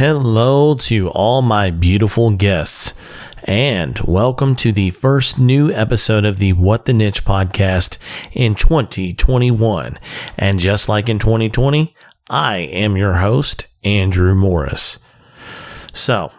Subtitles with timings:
[0.00, 2.94] Hello to all my beautiful guests,
[3.44, 7.98] and welcome to the first new episode of the What the Niche podcast
[8.32, 9.98] in 2021.
[10.38, 11.94] And just like in 2020,
[12.30, 14.98] I am your host, Andrew Morris.
[15.92, 16.32] So,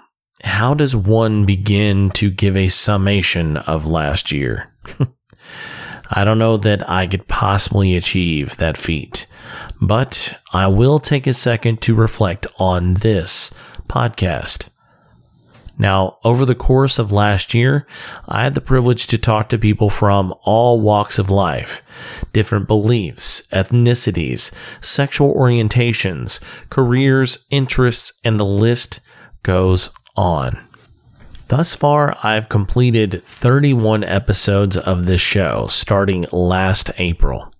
[0.44, 4.74] how does one begin to give a summation of last year?
[6.10, 9.28] I don't know that I could possibly achieve that feat,
[9.82, 13.52] but I will take a second to reflect on this
[13.88, 14.70] podcast.
[15.80, 17.88] Now, over the course of last year,
[18.28, 21.82] I had the privilege to talk to people from all walks of life,
[22.34, 29.00] different beliefs, ethnicities, sexual orientations, careers, interests, and the list
[29.42, 30.60] goes on.
[31.48, 37.51] Thus far, I've completed 31 episodes of this show starting last April.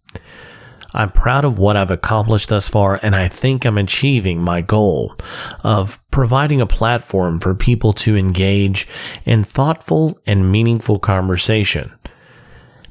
[0.94, 5.16] I'm proud of what I've accomplished thus far, and I think I'm achieving my goal
[5.64, 8.88] of providing a platform for people to engage
[9.26, 11.94] in thoughtful and meaningful conversation.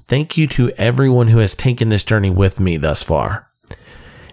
[0.08, 3.48] Thank you to everyone who has taken this journey with me thus far.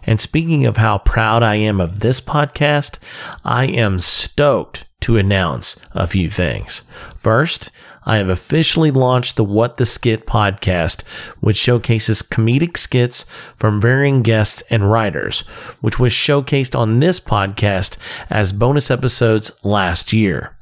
[0.04, 2.98] And speaking of how proud I am of this podcast,
[3.44, 6.84] I am stoked to announce a few things.
[7.16, 7.70] First,
[8.08, 11.06] I have officially launched the What the Skit podcast,
[11.42, 13.26] which showcases comedic skits
[13.58, 15.42] from varying guests and writers,
[15.82, 17.98] which was showcased on this podcast
[18.30, 20.58] as bonus episodes last year.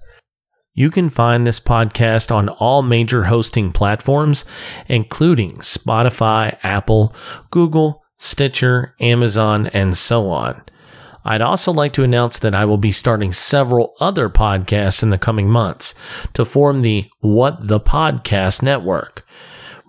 [0.74, 4.44] You can find this podcast on all major hosting platforms,
[4.88, 7.14] including Spotify, Apple,
[7.52, 10.64] Google, Stitcher, Amazon, and so on.
[11.28, 15.18] I'd also like to announce that I will be starting several other podcasts in the
[15.18, 15.96] coming months
[16.34, 19.26] to form the What the Podcast Network.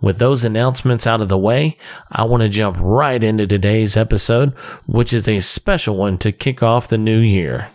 [0.01, 1.77] With those announcements out of the way,
[2.11, 4.53] I want to jump right into today's episode,
[4.87, 7.69] which is a special one to kick off the new year.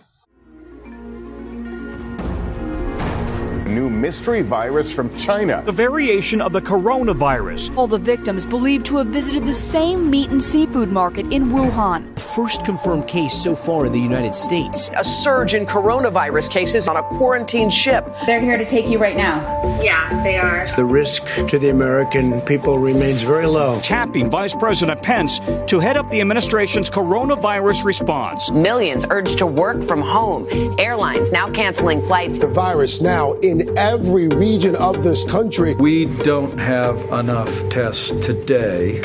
[3.74, 5.62] New mystery virus from China.
[5.64, 7.76] The variation of the coronavirus.
[7.76, 12.18] All the victims believed to have visited the same meat and seafood market in Wuhan.
[12.18, 14.90] First confirmed case so far in the United States.
[14.96, 18.06] A surge in coronavirus cases on a quarantine ship.
[18.26, 19.40] They're here to take you right now.
[19.82, 20.66] Yeah, they are.
[20.76, 23.80] The risk to the American people remains very low.
[23.80, 28.50] Tapping Vice President Pence to head up the administration's coronavirus response.
[28.52, 30.46] Millions urged to work from home.
[30.78, 32.38] Airlines now canceling flights.
[32.38, 35.74] The virus now in every region of this country.
[35.74, 39.00] We don't have enough tests today.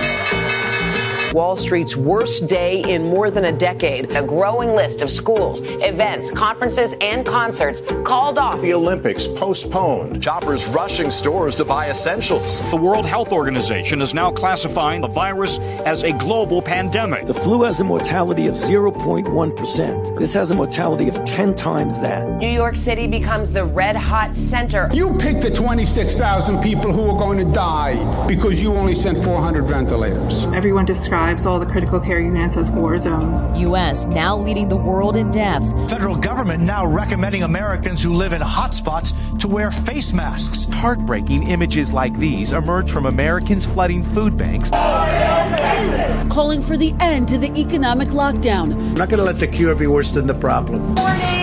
[1.34, 4.10] Wall Street's worst day in more than a decade.
[4.12, 8.62] A growing list of schools, events, conferences, and concerts called off.
[8.62, 10.24] The Olympics postponed.
[10.24, 12.62] Shoppers rushing stores to buy essentials.
[12.72, 17.26] The World Health Organization is now classifying the virus as a global pandemic.
[17.26, 20.20] The flu has a mortality of 0.1%.
[20.20, 22.28] This has a mortality of 10 times that.
[22.38, 24.90] New York City becomes the red hot center.
[24.94, 29.66] You picked the 26,000 people who are going to die because you only sent 400
[29.66, 30.46] ventilators.
[30.48, 30.86] Everyone
[31.18, 33.58] describes all the critical care units as war zones.
[33.58, 34.06] U.S.
[34.06, 35.74] now leading the world in deaths.
[35.90, 40.66] Federal government now recommending Americans who live in hotspots to wear face masks.
[40.66, 44.70] Heartbreaking images like these emerge from Americans flooding food banks.
[46.32, 48.74] Calling for the end to the economic lockdown.
[48.74, 50.94] I'm not going to let the cure be worse than the problem.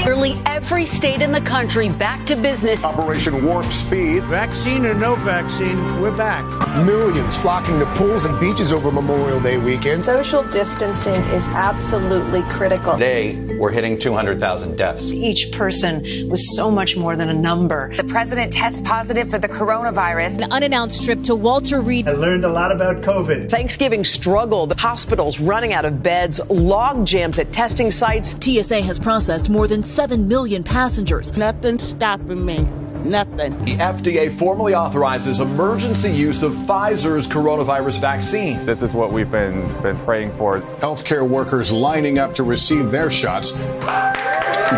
[0.05, 2.85] Nearly every state in the country back to business.
[2.85, 4.23] Operation Warp Speed.
[4.25, 6.45] Vaccine or no vaccine, we're back.
[6.87, 10.05] Millions flocking to pools and beaches over Memorial Day weekend.
[10.05, 12.93] Social distancing is absolutely critical.
[12.93, 15.11] Today, we're hitting 200,000 deaths.
[15.11, 17.95] Each person was so much more than a number.
[17.97, 20.43] The president tests positive for the coronavirus.
[20.43, 22.07] An unannounced trip to Walter Reed.
[22.07, 23.51] I learned a lot about COVID.
[23.51, 28.37] Thanksgiving struggle, the hospitals running out of beds, log jams at testing sites.
[28.41, 31.37] TSA has processed more than 7 million passengers.
[31.37, 32.84] Nothing's stopping me.
[33.05, 33.63] Nothing.
[33.67, 38.65] The FDA formally authorizes emergency use of Pfizer's coronavirus vaccine.
[38.65, 40.61] This is what we've been, been praying for.
[40.81, 43.53] Healthcare workers lining up to receive their shots.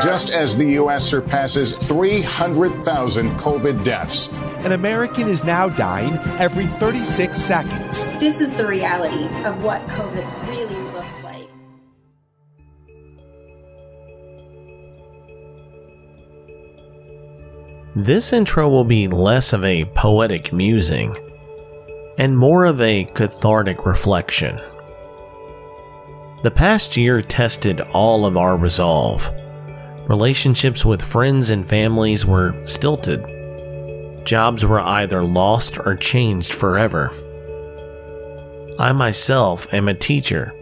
[0.03, 1.09] Just as the U.S.
[1.09, 4.33] surpasses 300,000 COVID deaths.
[4.65, 8.07] An American is now dying every 36 seconds.
[8.19, 10.86] This is the reality of what COVID really
[17.99, 21.17] This intro will be less of a poetic musing
[22.19, 24.61] and more of a cathartic reflection.
[26.43, 29.33] The past year tested all of our resolve.
[30.11, 33.25] Relationships with friends and families were stilted.
[34.27, 37.11] Jobs were either lost or changed forever.
[38.79, 40.55] I myself am a teacher,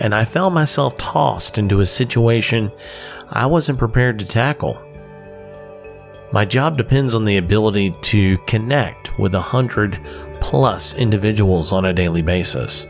[0.00, 2.72] and I found myself tossed into a situation
[3.28, 4.82] I wasn't prepared to tackle.
[6.32, 10.00] My job depends on the ability to connect with a hundred
[10.40, 12.86] plus individuals on a daily basis.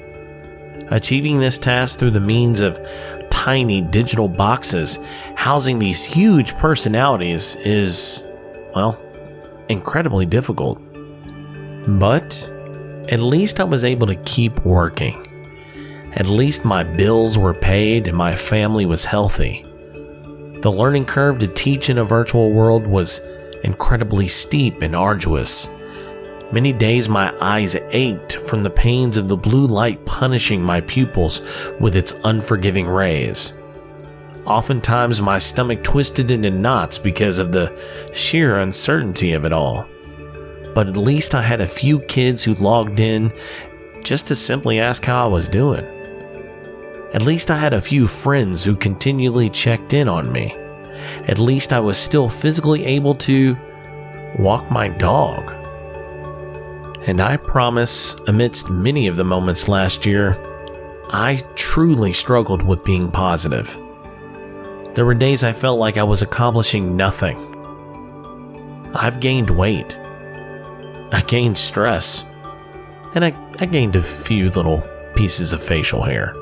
[0.92, 2.78] Achieving this task through the means of
[3.30, 5.00] tiny digital boxes
[5.34, 8.24] housing these huge personalities is,
[8.76, 9.00] well,
[9.68, 10.80] incredibly difficult.
[11.98, 12.52] But
[13.08, 15.28] at least I was able to keep working.
[16.14, 19.66] At least my bills were paid and my family was healthy.
[20.62, 23.20] The learning curve to teach in a virtual world was
[23.64, 25.68] incredibly steep and arduous.
[26.52, 31.40] Many days my eyes ached from the pains of the blue light punishing my pupils
[31.80, 33.58] with its unforgiving rays.
[34.46, 37.76] Oftentimes my stomach twisted into knots because of the
[38.14, 39.88] sheer uncertainty of it all.
[40.76, 43.32] But at least I had a few kids who logged in
[44.04, 46.01] just to simply ask how I was doing.
[47.14, 50.56] At least I had a few friends who continually checked in on me.
[51.26, 53.56] At least I was still physically able to
[54.38, 55.52] walk my dog.
[57.06, 60.38] And I promise, amidst many of the moments last year,
[61.10, 63.78] I truly struggled with being positive.
[64.94, 67.38] There were days I felt like I was accomplishing nothing.
[68.94, 69.98] I've gained weight.
[71.12, 72.24] I gained stress.
[73.14, 74.82] And I, I gained a few little
[75.14, 76.34] pieces of facial hair.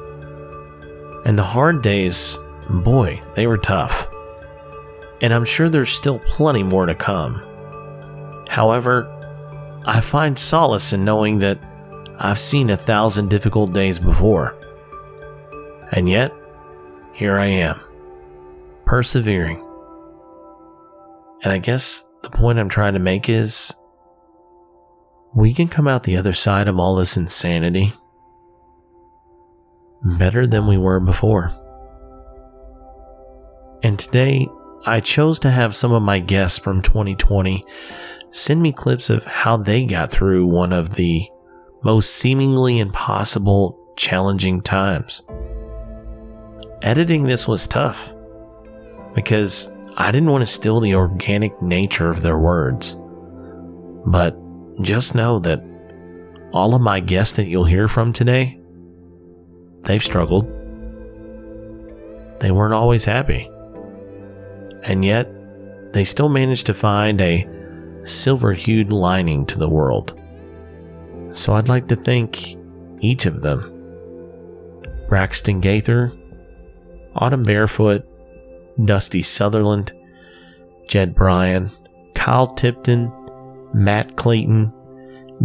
[1.25, 2.39] And the hard days,
[2.69, 4.09] boy, they were tough.
[5.21, 7.43] And I'm sure there's still plenty more to come.
[8.49, 9.07] However,
[9.87, 11.59] I find solace in knowing that
[12.19, 14.57] I've seen a thousand difficult days before.
[15.93, 16.33] And yet,
[17.13, 17.81] here I am,
[18.85, 19.67] persevering.
[21.43, 23.75] And I guess the point I'm trying to make is
[25.35, 27.95] we can come out the other side of all this insanity
[30.03, 31.53] better than we were before.
[33.83, 34.49] And today,
[34.87, 37.65] I chose to have some of my guests from 2020
[38.31, 41.29] send me clips of how they got through one of the
[41.83, 45.23] most seemingly impossible, challenging times.
[46.83, 48.13] Editing this was tough
[49.15, 52.97] because I didn't want to steal the organic nature of their words.
[54.07, 54.37] But
[54.81, 55.63] just know that
[56.53, 58.60] all of my guests that you'll hear from today,
[59.83, 60.47] they've struggled.
[62.41, 63.51] They weren't always happy.
[64.85, 65.31] And yet,
[65.93, 67.47] they still managed to find a
[68.05, 70.19] silver hued lining to the world.
[71.33, 72.57] So I'd like to thank
[73.01, 73.77] each of them
[75.09, 76.13] Braxton Gaither,
[77.15, 78.05] Autumn Barefoot,
[78.85, 79.93] Dusty Sutherland,
[80.89, 81.71] Jed Bryan,
[82.15, 83.13] Kyle Tipton,
[83.75, 84.73] Matt Clayton,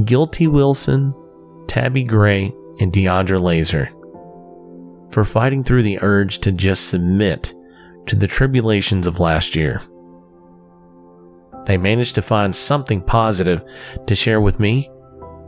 [0.06, 1.14] Guilty Wilson,
[1.68, 3.90] Tabby Gray, and Deandra Laser
[5.16, 7.54] for fighting through the urge to just submit
[8.06, 9.82] to the tribulations of last year.
[11.66, 13.64] They managed to find something positive
[14.08, 14.92] to share with me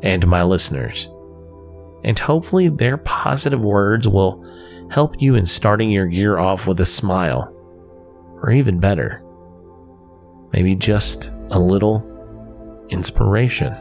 [0.04, 1.12] and my listeners.
[2.06, 4.42] And hopefully, their positive words will
[4.90, 7.54] help you in starting your year off with a smile,
[8.42, 9.22] or even better,
[10.54, 12.08] maybe just a little
[12.88, 13.76] inspiration.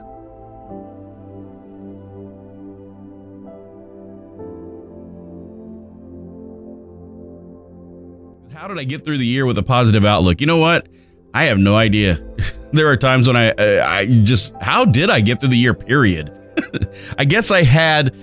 [8.77, 10.41] Did I get through the year with a positive outlook?
[10.41, 10.89] You know what?
[11.35, 12.23] I have no idea.
[12.73, 15.75] there are times when I, I just, how did I get through the year?
[15.75, 16.33] Period.
[17.19, 18.15] I guess I had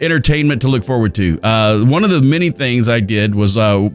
[0.00, 1.40] entertainment to look forward to.
[1.42, 3.88] Uh, one of the many things I did was, uh,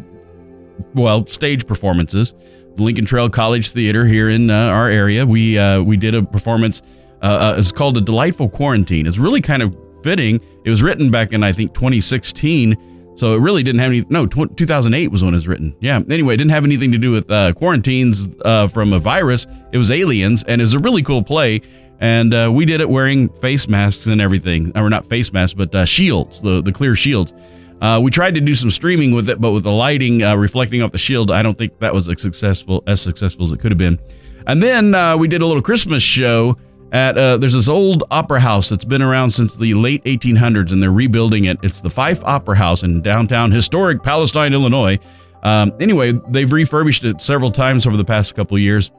[0.94, 2.34] well, stage performances.
[2.76, 5.26] The Lincoln Trail College Theater here in uh, our area.
[5.26, 6.84] We uh, we did a performance.
[7.24, 9.08] Uh, uh, it's called a delightful quarantine.
[9.08, 10.40] It's really kind of fitting.
[10.64, 14.06] It was written back in I think 2016 so it really didn't have any.
[14.10, 15.76] No, 2008 was when it was written.
[15.80, 16.02] Yeah.
[16.10, 19.48] Anyway, it didn't have anything to do with uh, quarantines uh, from a virus.
[19.72, 21.62] It was aliens, and it was a really cool play.
[22.00, 24.72] And uh, we did it wearing face masks and everything.
[24.78, 27.34] Or not face masks, but uh, shields, the the clear shields.
[27.82, 30.84] Uh, we tried to do some streaming with it, but with the lighting uh, reflecting
[30.84, 33.72] off the shield, I don't think that was as successful as successful as it could
[33.72, 34.00] have been.
[34.46, 36.56] And then we did a little Christmas show
[36.92, 40.82] at uh, there's this old opera house that's been around since the late 1800s and
[40.82, 41.58] they're rebuilding it.
[41.62, 44.98] It's the fife opera house in downtown historic palestine illinois.
[45.44, 48.92] Um, anyway they've refurbished it several times over the past couple years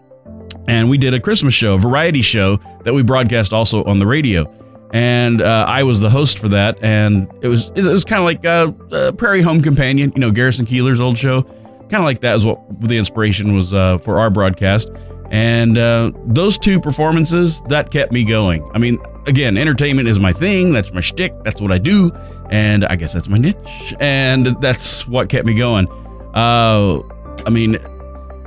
[0.67, 4.07] and we did a christmas show a variety show that we broadcast also on the
[4.07, 4.53] radio.
[4.93, 8.25] And uh, i was the host for that and it was it was kind of
[8.25, 11.43] like uh, prairie home companion you know garrison keillor's old show.
[11.43, 14.91] Kind of like that is what the inspiration was uh, for our broadcast
[15.31, 18.69] and uh, those two performances, that kept me going.
[18.75, 20.73] I mean, again, entertainment is my thing.
[20.73, 21.33] That's my shtick.
[21.45, 22.13] That's what I do,
[22.51, 25.87] and I guess that's my niche, and that's what kept me going.
[26.35, 27.03] Uh,
[27.47, 27.79] I mean,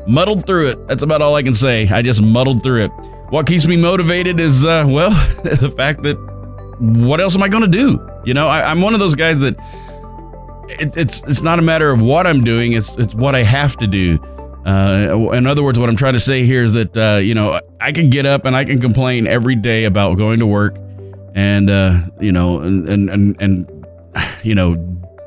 [0.07, 0.87] muddled through it.
[0.87, 1.87] That's about all I can say.
[1.87, 2.91] I just muddled through it.
[3.29, 5.11] What keeps me motivated is, uh, well,
[5.43, 6.17] the fact that
[6.79, 8.05] what else am I going to do?
[8.25, 9.55] You know, I, am one of those guys that
[10.79, 12.73] it, it's it's not a matter of what I'm doing.
[12.73, 14.19] It's it's what I have to do.
[14.65, 17.59] Uh, in other words, what I'm trying to say here is that uh, you know
[17.79, 20.77] I can get up and I can complain every day about going to work,
[21.33, 23.85] and uh, you know, and and and, and
[24.43, 24.75] you know,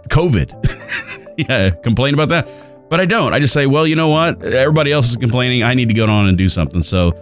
[0.08, 1.34] COVID.
[1.48, 2.48] yeah, complain about that,
[2.88, 3.34] but I don't.
[3.34, 4.42] I just say, well, you know what?
[4.42, 5.62] Everybody else is complaining.
[5.62, 6.82] I need to go on and do something.
[6.82, 7.12] So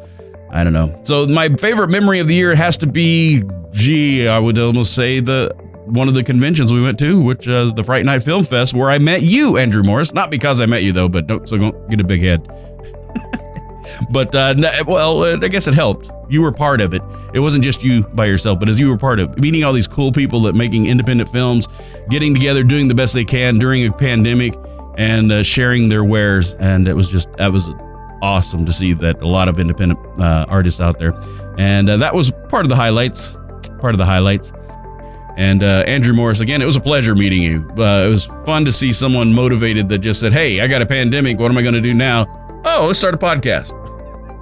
[0.52, 1.00] I don't know.
[1.04, 5.20] So my favorite memory of the year has to be, gee, I would almost say
[5.20, 5.54] the
[5.92, 8.90] one of the conventions we went to, which is the Fright Night Film Fest, where
[8.90, 10.12] I met you, Andrew Morris.
[10.12, 12.46] Not because I met you though, but don't so don't get a big head.
[14.10, 14.54] but uh,
[14.86, 16.10] well, uh, I guess it helped.
[16.30, 17.02] You were part of it.
[17.34, 19.86] It wasn't just you by yourself, but as you were part of meeting all these
[19.86, 21.68] cool people that making independent films,
[22.08, 24.54] getting together, doing the best they can during a pandemic,
[24.96, 26.54] and uh, sharing their wares.
[26.54, 27.68] And it was just that was
[28.22, 31.12] awesome to see that a lot of independent uh, artists out there,
[31.58, 33.36] and uh, that was part of the highlights.
[33.78, 34.52] Part of the highlights.
[35.36, 37.66] And uh, Andrew Morris, again, it was a pleasure meeting you.
[37.70, 40.86] Uh, it was fun to see someone motivated that just said, Hey, I got a
[40.86, 41.38] pandemic.
[41.38, 42.26] What am I going to do now?
[42.64, 43.78] Oh, let's start a podcast.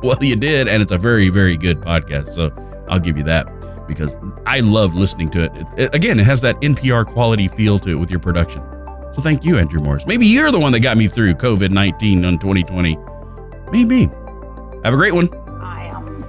[0.03, 0.67] Well, you did.
[0.67, 2.35] And it's a very, very good podcast.
[2.35, 2.51] So
[2.89, 3.47] I'll give you that
[3.87, 4.17] because
[4.47, 5.53] I love listening to it.
[5.55, 8.63] it, it again, it has that NPR quality feel to it with your production.
[9.13, 10.07] So thank you, Andrew Morris.
[10.07, 12.97] Maybe you're the one that got me through COVID 19 on 2020.
[13.71, 14.05] Maybe.
[14.85, 15.29] Have a great one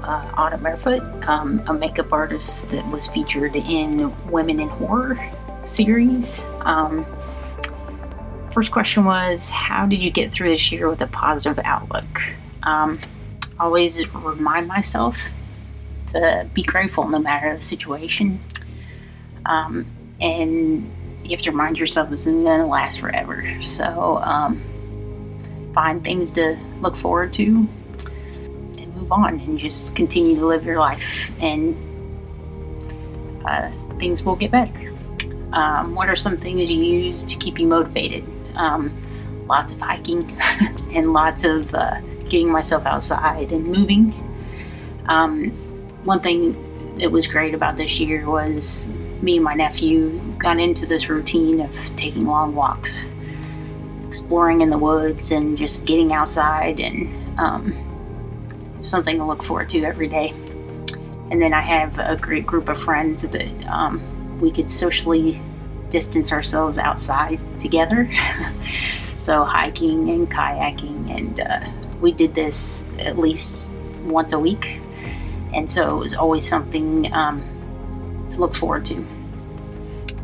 [0.03, 5.19] uh, Autumn Barefoot, um, a makeup artist that was featured in Women in Horror
[5.65, 6.45] series.
[6.61, 7.05] Um,
[8.51, 12.21] first question was, how did you get through this year with a positive outlook?
[12.63, 12.99] Um,
[13.59, 15.17] always remind myself
[16.07, 18.39] to be grateful no matter the situation.
[19.45, 19.85] Um,
[20.19, 20.89] and
[21.23, 23.61] you have to remind yourself this isn't going to last forever.
[23.61, 24.61] So um,
[25.73, 27.67] find things to look forward to
[29.11, 31.75] on and just continue to live your life, and
[33.45, 34.93] uh, things will get better.
[35.53, 38.25] Um, what are some things you use to keep you motivated?
[38.55, 38.95] Um,
[39.47, 40.39] lots of hiking
[40.93, 41.99] and lots of uh,
[42.29, 44.13] getting myself outside and moving.
[45.07, 45.49] Um,
[46.05, 48.87] one thing that was great about this year was
[49.21, 53.09] me and my nephew got into this routine of taking long walks,
[54.07, 57.73] exploring in the woods, and just getting outside and um,
[58.81, 60.33] something to look forward to every day.
[61.31, 65.39] And then I have a great group of friends that um, we could socially
[65.89, 68.09] distance ourselves outside together.
[69.17, 73.71] so hiking and kayaking, and uh, we did this at least
[74.03, 74.79] once a week.
[75.53, 77.43] And so it was always something um,
[78.31, 79.05] to look forward to.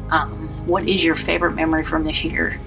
[0.09, 2.59] Um, what is your favorite memory from this year?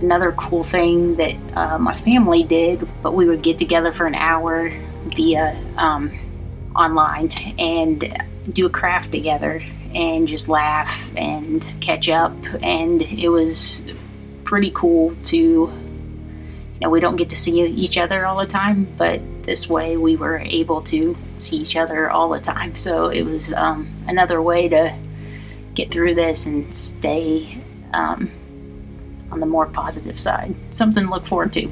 [0.00, 4.14] Another cool thing that uh, my family did, but we would get together for an
[4.14, 4.72] hour
[5.10, 6.12] via um,
[6.74, 9.62] online and do a craft together
[9.94, 12.32] and just laugh and catch up.
[12.62, 13.82] And it was
[14.44, 15.70] pretty cool to, you
[16.80, 20.16] know, we don't get to see each other all the time, but this way we
[20.16, 22.74] were able to see each other all the time.
[22.76, 24.94] So it was um, another way to
[25.74, 27.58] get through this and stay
[27.92, 28.30] um,
[29.30, 30.54] on the more positive side.
[30.70, 31.64] Something to look forward to.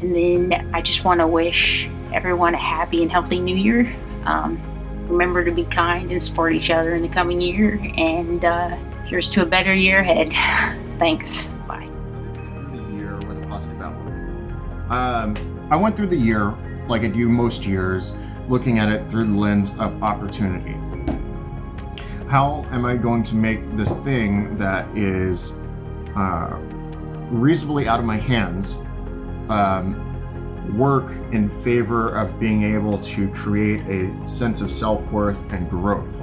[0.00, 3.94] And then I just want to wish everyone a happy and healthy new year.
[4.24, 4.60] Um,
[5.08, 7.80] remember to be kind and support each other in the coming year.
[7.96, 10.28] And uh, here's to a better year ahead.
[10.98, 11.48] Thanks.
[11.66, 11.88] Bye.
[12.92, 14.90] Year with a positive outlook.
[14.90, 16.54] Um, I went through the year
[16.88, 18.16] like I do most years,
[18.48, 20.72] looking at it through the lens of opportunity.
[22.28, 25.58] How am I going to make this thing that is
[26.16, 26.58] uh,
[27.30, 28.76] reasonably out of my hands
[29.48, 30.07] um,
[30.74, 36.20] work in favor of being able to create a sense of self worth and growth.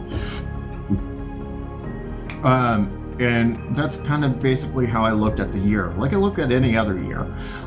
[2.45, 6.37] Um, and that's kind of basically how I looked at the year, like I look
[6.37, 7.21] at any other year.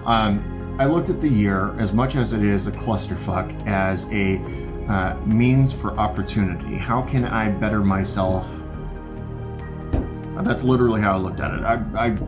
[0.04, 4.36] Um, I looked at the year as much as it is a clusterfuck as a
[4.88, 6.76] uh, means for opportunity.
[6.76, 8.48] How can I better myself?
[10.42, 11.62] That's literally how I looked at it.
[11.64, 12.18] I, I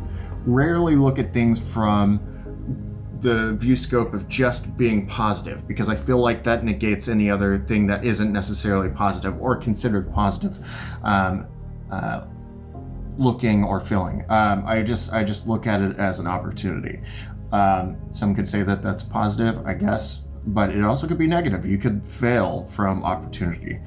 [0.45, 2.21] rarely look at things from
[3.21, 7.59] the view scope of just being positive because I feel like that negates any other
[7.59, 10.59] thing that isn't necessarily positive or considered positive
[11.03, 11.47] um,
[11.91, 12.25] uh,
[13.19, 14.25] looking or feeling.
[14.29, 17.01] Um, I just I just look at it as an opportunity.
[17.53, 21.67] Um, some could say that that's positive, I guess, but it also could be negative.
[21.67, 23.81] You could fail from opportunity.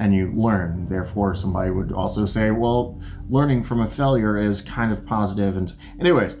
[0.00, 0.86] And you learn.
[0.86, 5.56] Therefore, somebody would also say, well, learning from a failure is kind of positive.
[5.56, 6.36] And, anyways,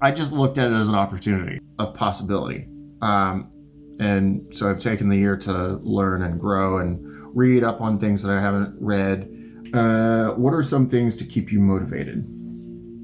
[0.00, 2.68] I just looked at it as an opportunity of possibility.
[3.02, 3.50] Um,
[3.98, 7.04] and so I've taken the year to learn and grow and
[7.36, 9.28] read up on things that I haven't read.
[9.74, 12.24] Uh, what are some things to keep you motivated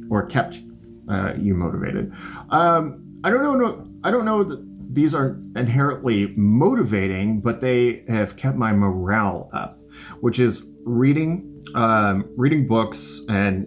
[0.09, 0.61] or kept
[1.09, 2.13] uh, you motivated?
[2.51, 3.57] Um, I don't know.
[3.57, 9.51] No, I don't know that these are inherently motivating, but they have kept my morale
[9.53, 9.80] up,
[10.21, 13.67] which is reading, um, reading books, and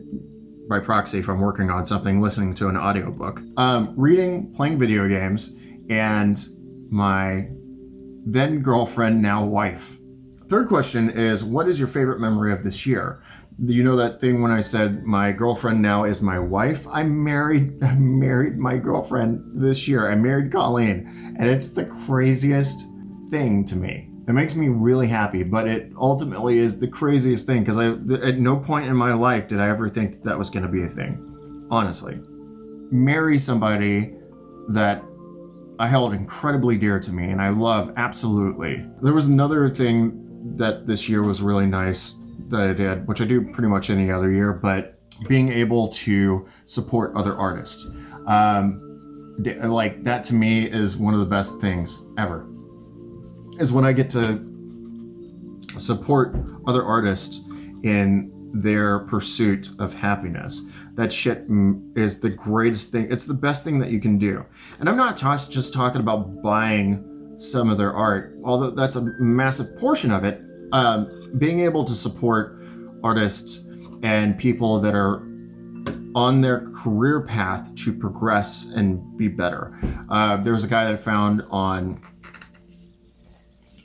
[0.69, 5.07] by proxy, if I'm working on something, listening to an audiobook, um, reading, playing video
[5.07, 5.55] games,
[5.89, 6.43] and
[6.89, 7.49] my
[8.25, 9.97] then girlfriend, now wife.
[10.47, 13.21] Third question is What is your favorite memory of this year?
[13.59, 16.87] You know that thing when I said my girlfriend now is my wife?
[16.87, 20.09] I married I married my girlfriend this year.
[20.09, 22.79] I married Colleen, and it's the craziest
[23.29, 24.12] thing to me.
[24.27, 27.89] It makes me really happy, but it ultimately is the craziest thing because I
[28.25, 30.83] at no point in my life did I ever think that was going to be
[30.83, 31.67] a thing.
[31.69, 32.19] Honestly,
[32.89, 34.13] marry somebody
[34.69, 35.03] that
[35.77, 38.85] I held incredibly dear to me and I love absolutely.
[39.01, 43.25] There was another thing that this year was really nice that I did, which I
[43.25, 47.89] do pretty much any other year, but being able to support other artists.
[48.27, 48.89] Um,
[49.63, 52.47] like that to me is one of the best things ever.
[53.63, 54.43] Is when I get to
[55.79, 56.35] support
[56.67, 57.39] other artists
[57.81, 60.65] in their pursuit of happiness.
[60.95, 61.45] That shit
[61.95, 63.07] is the greatest thing.
[63.09, 64.45] It's the best thing that you can do.
[64.81, 69.79] And I'm not just talking about buying some of their art, although that's a massive
[69.79, 70.41] portion of it.
[70.73, 72.61] Um, being able to support
[73.01, 73.63] artists
[74.03, 75.25] and people that are
[76.15, 79.73] on their career path to progress and be better.
[80.09, 82.01] Uh, there was a guy that I found on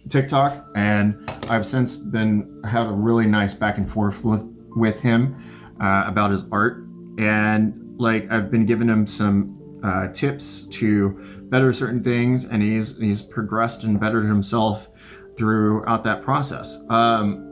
[0.08, 4.44] TikTok, and I've since been had a really nice back and forth with
[4.76, 5.36] with him
[5.80, 6.84] uh, about his art,
[7.18, 12.98] and like I've been giving him some uh, tips to better certain things, and he's
[12.98, 14.88] he's progressed and bettered himself
[15.36, 16.84] throughout that process.
[16.90, 17.44] Um,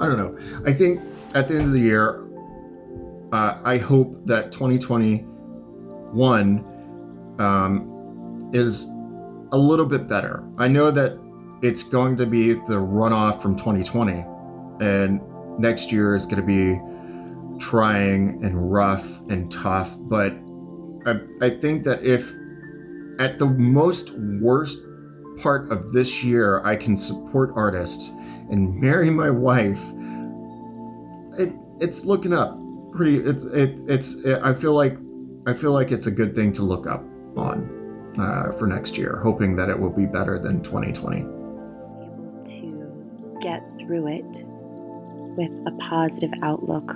[0.00, 0.38] I don't know.
[0.64, 1.00] I think
[1.34, 2.24] at the end of the year,
[3.32, 6.64] uh, I hope that 2021
[7.38, 8.88] um, is
[9.52, 10.44] a little bit better.
[10.56, 11.18] I know that
[11.62, 14.24] it's going to be the runoff from 2020,
[14.80, 15.20] and
[15.58, 16.80] next year is going to be
[17.58, 19.96] trying and rough and tough.
[19.98, 20.32] But
[21.06, 22.32] I, I think that if
[23.18, 24.78] at the most worst
[25.40, 28.08] part of this year I can support artists
[28.50, 29.82] and marry my wife,
[31.38, 32.58] it it's looking up
[32.92, 33.18] pretty.
[33.18, 34.96] It's it, it's it, I feel like
[35.46, 37.04] I feel like it's a good thing to look up
[37.36, 41.37] on uh, for next year, hoping that it will be better than 2020.
[43.40, 44.44] Get through it
[45.36, 46.94] with a positive outlook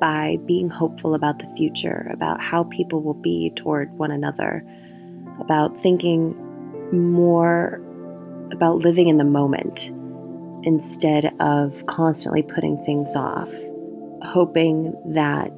[0.00, 4.64] by being hopeful about the future, about how people will be toward one another
[5.40, 6.36] about thinking
[6.92, 7.80] more
[8.52, 9.88] about living in the moment
[10.62, 13.50] instead of constantly putting things off,
[14.22, 15.50] hoping that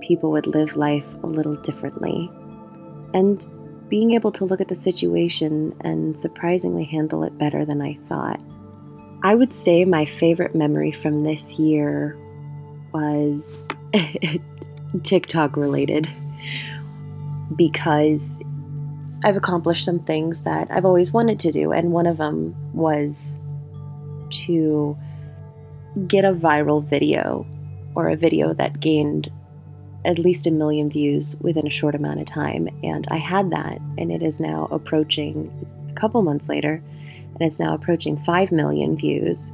[0.00, 2.30] people would live life a little differently,
[3.12, 3.44] and
[3.88, 8.40] being able to look at the situation and surprisingly handle it better than I thought.
[9.26, 12.16] I would say my favorite memory from this year
[12.94, 13.42] was
[15.02, 16.08] TikTok related
[17.56, 18.38] because
[19.24, 23.36] I've accomplished some things that I've always wanted to do, and one of them was
[24.46, 24.96] to
[26.06, 27.44] get a viral video
[27.96, 29.28] or a video that gained
[30.04, 32.68] at least a million views within a short amount of time.
[32.84, 35.50] And I had that, and it is now approaching
[35.90, 36.80] a couple months later,
[37.38, 39.46] and it's now approaching 5 million views.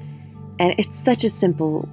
[0.58, 1.88] And it's such a simple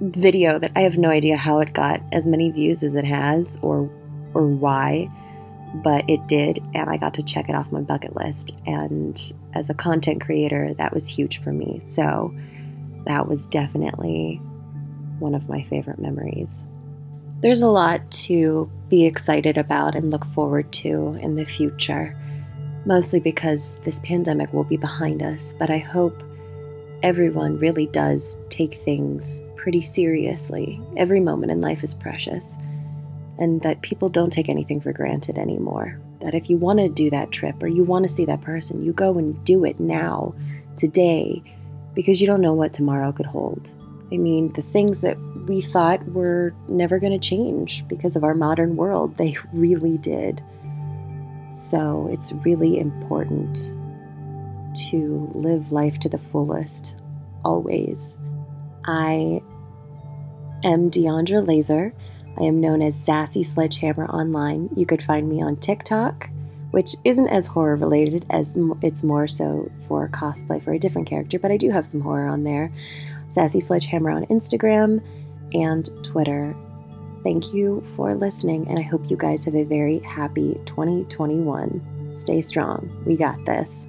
[0.00, 3.58] video that I have no idea how it got as many views as it has
[3.62, 3.90] or
[4.34, 5.10] or why
[5.74, 8.52] but it did, and I got to check it off my bucket list.
[8.66, 9.20] And
[9.54, 11.80] as a content creator, that was huge for me.
[11.80, 12.34] So
[13.06, 14.36] that was definitely
[15.18, 16.64] one of my favorite memories.
[17.40, 22.16] There's a lot to be excited about and look forward to in the future,
[22.84, 25.54] mostly because this pandemic will be behind us.
[25.58, 26.22] But I hope
[27.02, 30.80] everyone really does take things pretty seriously.
[30.96, 32.56] Every moment in life is precious
[33.38, 35.98] and that people don't take anything for granted anymore.
[36.20, 38.84] That if you want to do that trip or you want to see that person,
[38.84, 40.34] you go and do it now,
[40.76, 41.42] today,
[41.94, 43.72] because you don't know what tomorrow could hold.
[44.12, 48.34] I mean, the things that we thought were never going to change because of our
[48.34, 50.42] modern world, they really did.
[51.72, 53.72] So it's really important
[54.90, 56.94] to live life to the fullest
[57.46, 58.18] always.
[58.84, 59.40] I
[60.64, 61.94] am Deandra Laser.
[62.38, 64.68] I am known as Sassy Sledgehammer online.
[64.76, 66.28] You could find me on TikTok,
[66.72, 71.38] which isn't as horror related as it's more so for cosplay for a different character,
[71.38, 72.70] but I do have some horror on there.
[73.30, 75.02] Sassy Sledgehammer on Instagram
[75.54, 76.54] and Twitter.
[77.22, 82.16] Thank you for listening, and I hope you guys have a very happy 2021.
[82.16, 82.90] Stay strong.
[83.06, 83.86] We got this.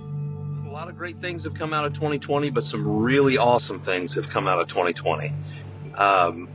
[0.67, 4.13] A lot of great things have come out of 2020, but some really awesome things
[4.13, 5.34] have come out of 2020.
[5.96, 6.48] Um,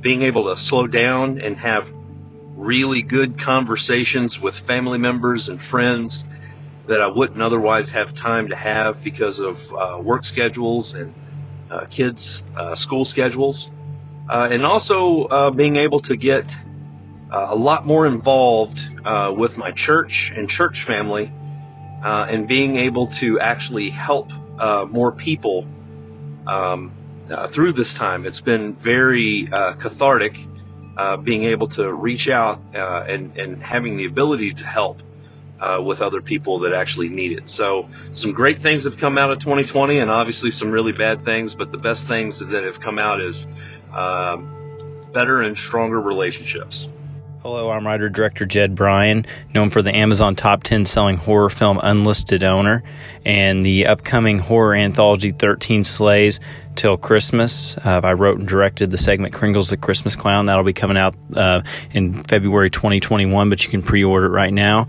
[0.00, 1.88] being able to slow down and have
[2.56, 6.24] really good conversations with family members and friends
[6.88, 11.14] that I wouldn't otherwise have time to have because of uh, work schedules and
[11.70, 13.70] uh, kids' uh, school schedules
[14.28, 16.54] uh, and also uh, being able to get
[17.30, 21.32] uh, a lot more involved uh, with my church and church family,
[22.02, 24.30] uh, and being able to actually help
[24.88, 25.66] more people
[26.46, 26.92] um,
[27.48, 28.24] through this time.
[28.24, 30.38] It's been very cathartic
[31.24, 35.02] being able to reach out and, and having the ability to help.
[35.60, 37.48] Uh, with other people that actually need it.
[37.48, 41.54] So, some great things have come out of 2020, and obviously some really bad things.
[41.54, 43.46] But the best things that have come out is
[43.94, 46.88] um, better and stronger relationships.
[47.44, 51.78] Hello, I'm writer director Jed Bryan, known for the Amazon top 10 selling horror film
[51.82, 52.82] Unlisted Owner
[53.26, 56.40] and the upcoming horror anthology 13 Slays
[56.74, 57.76] Till Christmas.
[57.76, 60.46] Uh, I wrote and directed the segment Kringles the Christmas Clown.
[60.46, 64.52] That'll be coming out uh, in February 2021, but you can pre order it right
[64.52, 64.86] now.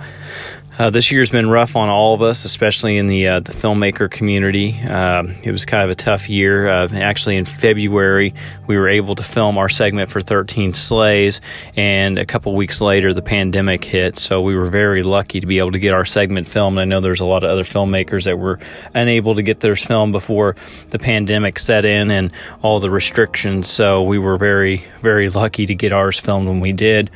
[0.77, 4.11] Uh, this year's been rough on all of us, especially in the uh, the filmmaker
[4.11, 4.77] community.
[4.77, 6.67] Uh, it was kind of a tough year.
[6.67, 8.33] Uh, actually, in February,
[8.67, 11.39] we were able to film our segment for 13 Slays,
[11.77, 14.17] and a couple weeks later, the pandemic hit.
[14.17, 16.77] So we were very lucky to be able to get our segment filmed.
[16.77, 18.59] I know there's a lot of other filmmakers that were
[18.93, 20.57] unable to get theirs filmed before
[20.89, 23.69] the pandemic set in and all the restrictions.
[23.69, 27.11] So we were very, very lucky to get ours filmed when we did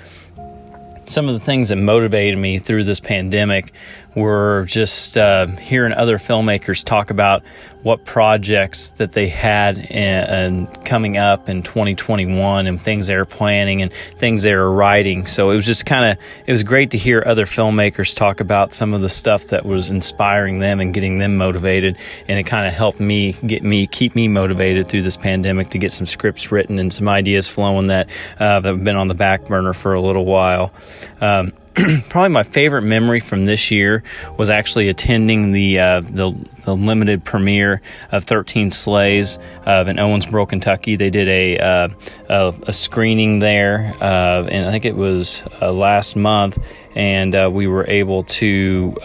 [1.10, 3.74] some of the things that motivated me through this pandemic
[4.20, 7.44] were just uh, hearing other filmmakers talk about
[7.84, 13.82] what projects that they had and coming up in 2021 and things they were planning
[13.82, 15.26] and things they were writing.
[15.26, 18.74] So it was just kind of it was great to hear other filmmakers talk about
[18.74, 22.68] some of the stuff that was inspiring them and getting them motivated, and it kind
[22.68, 26.52] of helped me get me keep me motivated through this pandemic to get some scripts
[26.52, 30.02] written and some ideas flowing that uh, have been on the back burner for a
[30.02, 30.74] little while.
[31.22, 31.54] Um,
[32.10, 34.04] probably my favorite memory from this year
[34.38, 36.32] was actually attending the uh, the,
[36.66, 40.96] the, limited premiere of 13 Slays uh, in Owensboro, Kentucky.
[40.96, 41.90] They did a uh,
[42.28, 46.58] a, a, screening there, uh, and I think it was uh, last month,
[46.96, 48.96] and uh, we were able to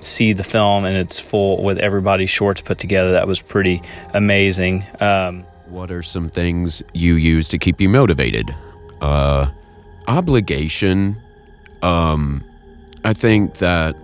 [0.00, 3.12] see the film in its full with everybody's shorts put together.
[3.12, 3.82] That was pretty
[4.12, 4.86] amazing.
[5.00, 8.54] Um, what are some things you use to keep you motivated?
[10.06, 11.16] obligation
[11.84, 12.42] um,
[13.04, 13.94] I think that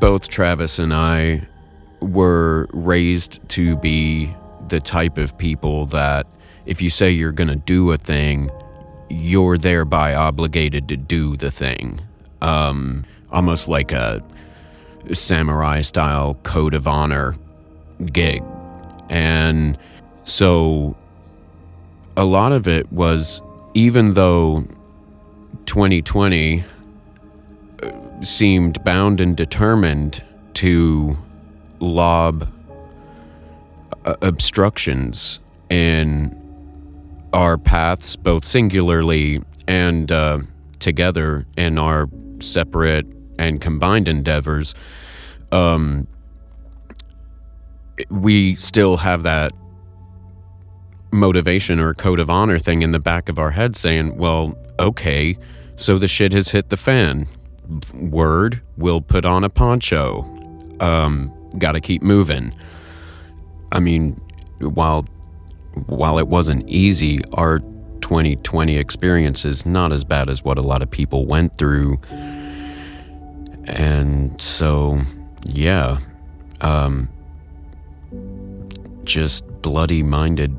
[0.00, 1.46] both Travis and I
[2.00, 4.34] were raised to be
[4.68, 6.26] the type of people that
[6.64, 8.50] if you say you're going to do a thing,
[9.10, 12.00] you're thereby obligated to do the thing.
[12.40, 14.22] Um, almost like a
[15.12, 17.36] samurai style code of honor
[18.12, 18.42] gig.
[19.10, 19.78] And
[20.24, 20.96] so
[22.16, 23.42] a lot of it was,
[23.74, 24.64] even though
[25.66, 26.64] 2020
[28.22, 30.22] seemed bound and determined
[30.54, 31.16] to
[31.80, 32.48] lob
[34.04, 36.34] uh, obstructions in
[37.32, 40.38] our paths, both singularly and uh,
[40.78, 42.08] together in our
[42.40, 43.06] separate
[43.38, 44.74] and combined endeavors.
[45.52, 46.06] Um,
[48.10, 49.52] we still have that
[51.12, 55.36] motivation or code of honor thing in the back of our head saying, well, okay,
[55.76, 57.26] so the shit has hit the fan
[57.94, 60.22] word, we'll put on a poncho.
[60.80, 62.54] Um, got to keep moving.
[63.72, 64.20] I mean,
[64.60, 65.06] while
[65.86, 67.60] while it wasn't easy, our
[68.00, 71.98] 2020 experience is not as bad as what a lot of people went through.
[73.66, 75.00] And so,
[75.44, 75.98] yeah,
[76.60, 77.08] um,
[79.04, 80.56] just bloody minded.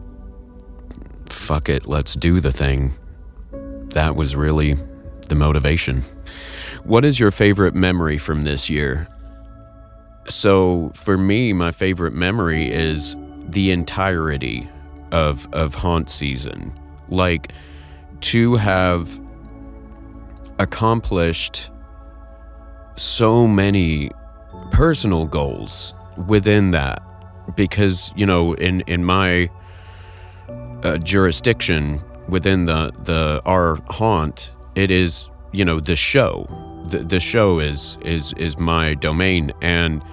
[1.27, 2.93] Fuck it, let's do the thing.
[3.89, 4.75] That was really
[5.29, 6.03] the motivation.
[6.87, 9.09] What is your favorite memory from this year?
[10.29, 13.13] So, for me, my favorite memory is
[13.49, 14.69] the entirety
[15.11, 16.71] of of haunt season.
[17.09, 17.51] Like
[18.21, 19.19] to have
[20.59, 21.71] accomplished
[22.95, 24.09] so many
[24.71, 25.93] personal goals
[26.25, 27.03] within that
[27.57, 29.49] because you know in in my
[30.83, 36.47] uh, jurisdiction within the the our haunt it is you know the show
[36.89, 39.51] the, the show is is is my domain.
[39.61, 40.03] And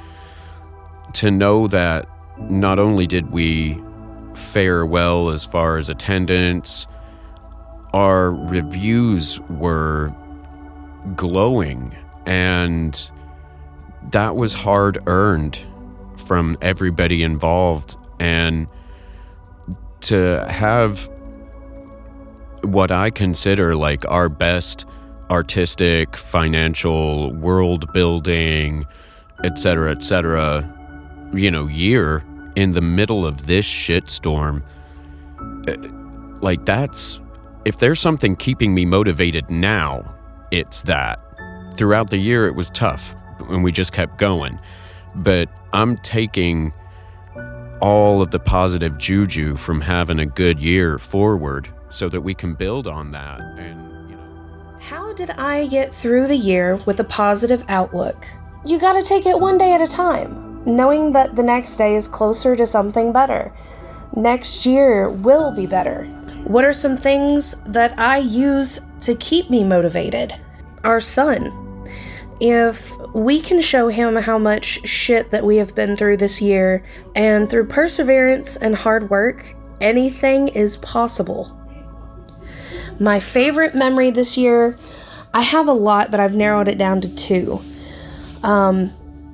[1.15, 2.09] to know that
[2.39, 3.81] not only did we
[4.35, 6.87] fare well as far as attendance
[7.95, 10.13] our reviews were
[11.15, 11.97] glowing.
[12.27, 13.11] And
[14.11, 15.61] that was hard earned
[16.27, 17.97] from everybody involved.
[18.19, 18.67] And
[20.03, 21.09] to have
[22.63, 24.87] what I consider like our best
[25.31, 28.87] artistic, financial, world building,
[29.43, 30.71] etc., etc.,
[31.33, 32.25] you know, year
[32.57, 34.63] in the middle of this shitstorm.
[35.69, 35.77] eh,
[36.41, 37.21] Like, that's
[37.65, 40.15] if there's something keeping me motivated now,
[40.51, 41.19] it's that.
[41.77, 43.15] Throughout the year, it was tough
[43.49, 44.59] and we just kept going.
[45.15, 46.73] But I'm taking
[47.81, 52.55] all of the positive juju from having a good year forward so that we can
[52.55, 53.94] build on that and
[54.89, 58.27] How did I get through the year with a positive outlook?
[58.67, 62.07] You gotta take it one day at a time, knowing that the next day is
[62.07, 63.51] closer to something better.
[64.15, 66.05] Next year will be better.
[66.45, 70.35] What are some things that I use to keep me motivated?
[70.85, 71.87] Our son.
[72.43, 76.85] If we can show him how much shit that we have been through this year,
[77.15, 79.47] and through perseverance and hard work,
[79.81, 81.59] anything is possible.
[83.01, 84.79] My favorite memory this year,
[85.33, 87.61] I have a lot, but I've narrowed it down to two.
[88.43, 88.93] Um,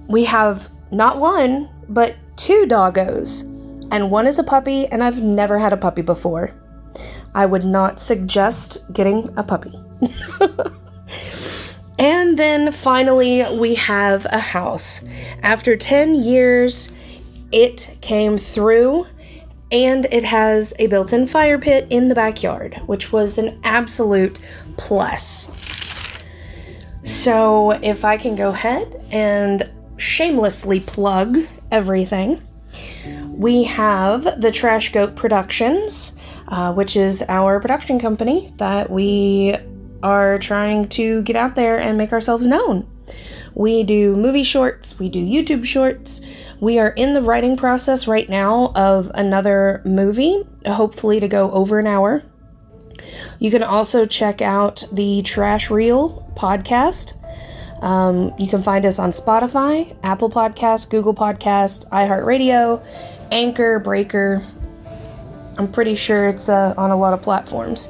[0.08, 3.42] we have not one, but two doggos,
[3.90, 6.52] and one is a puppy, and I've never had a puppy before.
[7.34, 9.72] I would not suggest getting a puppy.
[11.98, 15.04] and then finally, we have a house.
[15.42, 16.90] After 10 years,
[17.52, 19.06] it came through
[19.72, 24.40] and it has a built in fire pit in the backyard, which was an absolute
[24.76, 25.50] plus.
[27.02, 31.38] So, if I can go ahead and shamelessly plug
[31.70, 32.42] everything,
[33.28, 36.12] we have the Trash Goat Productions,
[36.48, 39.56] uh, which is our production company that we
[40.02, 42.86] are trying to get out there and make ourselves known.
[43.54, 46.20] We do movie shorts, we do YouTube shorts.
[46.60, 51.78] We are in the writing process right now of another movie, hopefully to go over
[51.78, 52.22] an hour.
[53.38, 57.14] You can also check out the Trash Reel podcast.
[57.82, 62.84] Um, you can find us on Spotify, Apple Podcast, Google Podcast, iHeartRadio,
[63.32, 64.42] Anchor, Breaker.
[65.56, 67.88] I'm pretty sure it's uh, on a lot of platforms.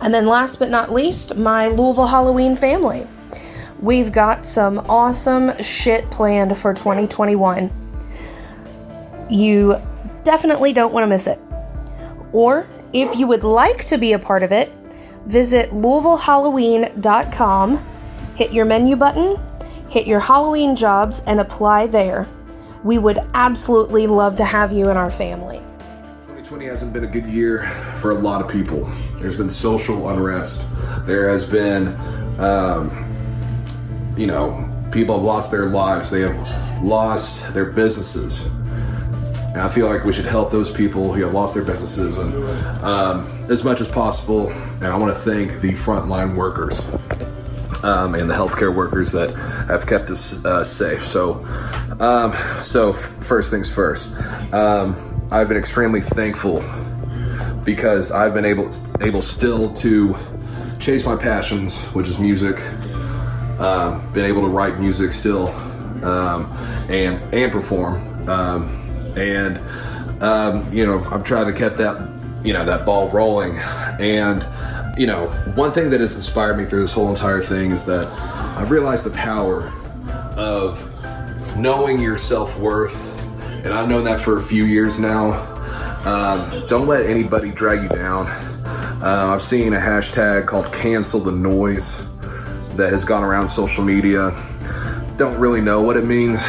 [0.00, 3.06] And then, last but not least, my Louisville Halloween family.
[3.80, 7.81] We've got some awesome shit planned for 2021.
[9.30, 9.80] You
[10.24, 11.38] definitely don't want to miss it.
[12.32, 14.70] Or if you would like to be a part of it,
[15.26, 17.84] visit LouisvilleHalloween.com,
[18.34, 19.38] hit your menu button,
[19.88, 22.28] hit your Halloween jobs, and apply there.
[22.84, 25.58] We would absolutely love to have you in our family.
[26.26, 28.90] 2020 hasn't been a good year for a lot of people.
[29.18, 30.62] There's been social unrest.
[31.02, 31.88] There has been,
[32.40, 32.90] um,
[34.16, 36.10] you know, people have lost their lives.
[36.10, 38.44] They have lost their businesses.
[39.52, 42.34] And I feel like we should help those people who have lost their businesses and
[42.82, 44.48] um, as much as possible.
[44.48, 46.80] And I want to thank the frontline workers
[47.84, 49.34] um, and the healthcare workers that
[49.68, 51.04] have kept us uh, safe.
[51.04, 51.44] So,
[52.00, 52.34] um,
[52.64, 54.10] so first things first,
[54.54, 54.96] um,
[55.30, 56.64] I've been extremely thankful
[57.64, 60.16] because I've been able able still to
[60.78, 62.58] chase my passions, which is music.
[63.60, 65.48] Um, been able to write music still
[66.04, 66.50] um,
[66.88, 68.28] and and perform.
[68.28, 69.58] Um, and
[70.22, 72.08] um, you know, I'm trying to keep that
[72.44, 73.56] you know that ball rolling.
[73.98, 74.46] And
[74.98, 78.06] you know, one thing that has inspired me through this whole entire thing is that
[78.56, 79.72] I've realized the power
[80.36, 80.88] of
[81.56, 83.00] knowing your self worth,
[83.64, 85.50] and I've known that for a few years now.
[86.04, 88.26] Um, don't let anybody drag you down.
[89.02, 91.98] Uh, I've seen a hashtag called cancel the noise
[92.76, 94.30] that has gone around social media.
[95.16, 96.42] Don't really know what it means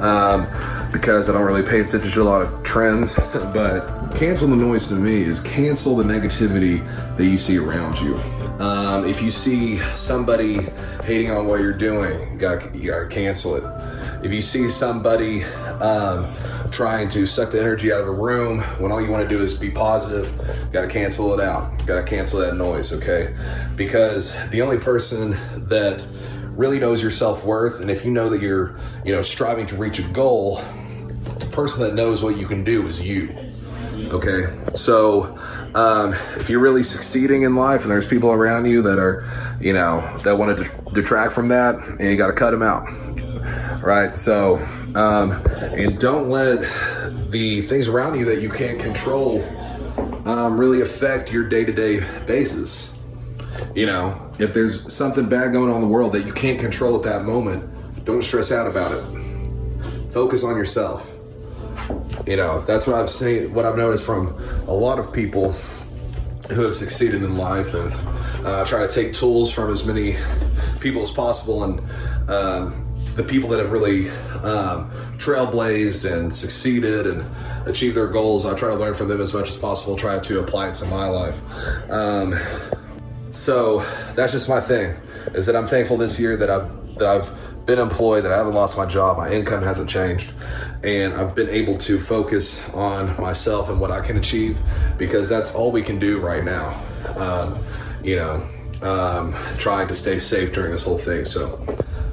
[0.00, 0.46] um,
[0.92, 4.86] because I don't really pay attention to a lot of trends, but cancel the noise
[4.88, 6.84] to me is cancel the negativity
[7.16, 8.16] that you see around you.
[8.60, 10.68] Um, if you see somebody
[11.04, 13.64] hating on what you're doing, you gotta, you gotta cancel it.
[14.22, 15.44] If you see somebody
[15.80, 16.34] um,
[16.70, 19.42] trying to suck the energy out of a room when all you want to do
[19.42, 20.30] is be positive,
[20.72, 21.86] gotta cancel it out.
[21.86, 23.34] Gotta cancel that noise, okay?
[23.76, 25.30] Because the only person
[25.68, 26.04] that
[26.50, 29.76] really knows your self worth, and if you know that you're, you know, striving to
[29.76, 30.60] reach a goal,
[31.40, 33.34] the person that knows what you can do is you.
[34.12, 35.38] Okay, so
[35.74, 39.72] um, if you're really succeeding in life and there's people around you that are, you
[39.72, 42.88] know, that want to detract from that, and you got to cut them out.
[43.82, 44.58] Right, so,
[44.94, 46.60] um, and don't let
[47.30, 49.42] the things around you that you can't control
[50.26, 52.92] um, really affect your day to day basis.
[53.74, 56.96] You know, if there's something bad going on in the world that you can't control
[56.96, 60.12] at that moment, don't stress out about it.
[60.12, 61.09] Focus on yourself.
[62.26, 64.28] You know, that's what I've seen, what I've noticed from
[64.66, 65.52] a lot of people
[66.52, 67.92] who have succeeded in life and
[68.46, 70.16] uh, try to take tools from as many
[70.80, 71.80] people as possible and
[72.28, 74.08] um, the people that have really
[74.42, 77.24] um, trailblazed and succeeded and
[77.66, 78.44] achieved their goals.
[78.44, 80.86] I try to learn from them as much as possible, try to apply it to
[80.86, 81.40] my life.
[81.90, 82.34] Um,
[83.32, 83.80] so
[84.14, 84.94] that's just my thing.
[85.34, 88.54] Is that I'm thankful this year that I've that I've been employed, that I haven't
[88.54, 90.32] lost my job, my income hasn't changed,
[90.82, 94.60] and I've been able to focus on myself and what I can achieve
[94.98, 96.82] because that's all we can do right now.
[97.16, 97.58] Um,
[98.02, 98.42] you know,
[98.82, 101.24] um, trying to stay safe during this whole thing.
[101.24, 101.64] So,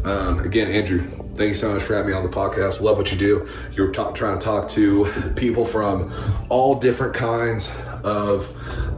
[0.03, 2.81] um, again, Andrew, thank you so much for having me on the podcast.
[2.81, 3.47] Love what you do.
[3.71, 6.13] You're ta- trying to talk to people from
[6.49, 7.71] all different kinds
[8.03, 8.49] of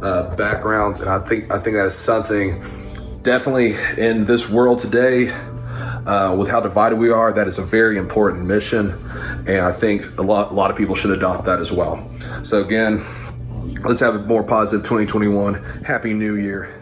[0.04, 2.62] uh, backgrounds, and I think I think that is something
[3.22, 5.28] definitely in this world today.
[6.06, 8.92] Uh, with how divided we are, that is a very important mission,
[9.48, 12.10] and I think a lot, a lot of people should adopt that as well.
[12.44, 13.06] So again,
[13.84, 15.84] let's have a more positive 2021.
[15.84, 16.79] Happy New Year